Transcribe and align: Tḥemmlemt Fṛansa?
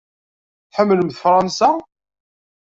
Tḥemmlemt 0.69 1.19
Fṛansa? 1.23 1.69